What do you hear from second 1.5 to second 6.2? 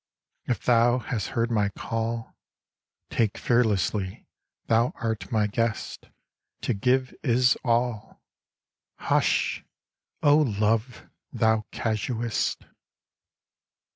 my call, Take fearlessly, thou art my guest